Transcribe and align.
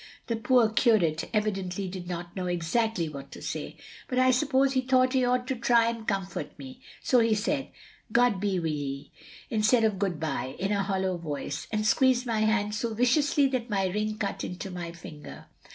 The 0.25 0.35
poor 0.35 0.67
curate 0.69 1.29
evidently 1.31 1.87
did 1.87 2.07
not 2.07 2.35
know 2.35 2.47
exactly 2.47 3.07
what 3.07 3.31
to 3.33 3.37
say^ 3.39 3.75
but 4.07 4.17
I 4.17 4.31
suppose 4.31 4.73
he 4.73 4.81
thought 4.81 5.13
he 5.13 5.23
ought 5.23 5.45
to 5.45 5.55
try 5.55 5.87
and 5.91 6.07
comfort 6.07 6.57
me, 6.57 6.81
so 7.03 7.19
he 7.19 7.35
said 7.35 7.69
'God 8.11 8.39
be 8.41 8.59
wV 8.59 8.65
ye,' 8.65 9.11
instead 9.51 9.83
of 9.83 9.99
good 9.99 10.19
bye, 10.19 10.55
in 10.57 10.71
a 10.71 10.81
hollow 10.81 11.17
voice; 11.17 11.67
and 11.71 11.85
squeezed 11.85 12.25
my 12.25 12.39
hand 12.39 12.73
so 12.73 12.95
viciously 12.95 13.45
that 13.49 13.69
my 13.69 13.85
ring 13.85 14.17
cut 14.17 14.43
into 14.43 14.71
my 14.71 14.91
finger. 14.91 15.45